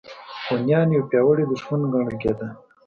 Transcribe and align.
هونیان 0.47 0.87
یو 0.95 1.03
پیاوړی 1.09 1.43
دښمن 1.51 1.81
ګڼل 1.93 2.15
کېده. 2.21 2.47